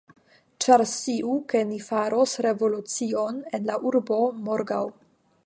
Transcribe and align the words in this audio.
Ĉar 0.63 0.83
sciu, 0.91 1.35
ke 1.53 1.61
ni 1.73 1.77
faros 1.89 2.33
revolucion 2.47 3.39
en 3.59 3.71
la 3.73 3.79
urbo 3.93 4.21
morgaŭ. 4.49 4.85